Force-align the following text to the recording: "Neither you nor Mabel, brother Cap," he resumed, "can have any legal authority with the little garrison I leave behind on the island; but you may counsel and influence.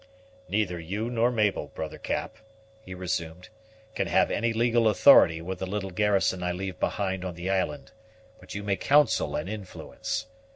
"Neither 0.49 0.79
you 0.79 1.11
nor 1.11 1.29
Mabel, 1.29 1.67
brother 1.67 1.99
Cap," 1.99 2.37
he 2.83 2.95
resumed, 2.95 3.49
"can 3.93 4.07
have 4.07 4.31
any 4.31 4.51
legal 4.51 4.87
authority 4.87 5.43
with 5.43 5.59
the 5.59 5.67
little 5.67 5.91
garrison 5.91 6.41
I 6.41 6.53
leave 6.53 6.79
behind 6.79 7.23
on 7.23 7.35
the 7.35 7.51
island; 7.51 7.91
but 8.39 8.55
you 8.55 8.63
may 8.63 8.77
counsel 8.77 9.35
and 9.35 9.47
influence. 9.47 10.25